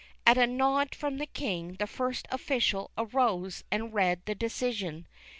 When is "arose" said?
2.97-3.63